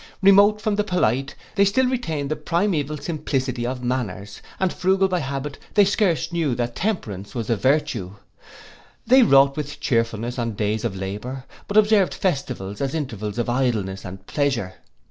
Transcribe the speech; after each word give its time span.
Remote 0.23 0.59
from 0.59 0.77
the 0.77 0.83
polite, 0.83 1.35
they 1.53 1.63
still 1.63 1.85
retained 1.85 2.31
the 2.31 2.35
primaeval 2.35 2.97
simplicity 2.97 3.67
of 3.67 3.83
manners, 3.83 4.41
and 4.59 4.73
frugal 4.73 5.07
by 5.07 5.19
habit, 5.19 5.59
they 5.75 5.85
scarce 5.85 6.31
knew 6.33 6.55
that 6.55 6.75
temperance 6.75 7.35
was 7.35 7.51
a 7.51 7.55
virtue. 7.55 8.15
They 9.05 9.21
wrought 9.21 9.55
with 9.55 9.79
cheerfulness 9.79 10.39
on 10.39 10.53
days 10.53 10.83
of 10.83 10.95
labour; 10.95 11.45
but 11.67 11.77
observed 11.77 12.15
festivals 12.15 12.81
as 12.81 12.95
intervals 12.95 13.37
of 13.37 13.47
idleness 13.47 14.03
and 14.03 14.25
pleasure. 14.25 14.73